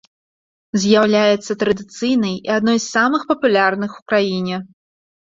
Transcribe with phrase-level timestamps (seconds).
[0.83, 4.57] З'яўляецца традыцыйнай і адной з самых папулярных у краіне.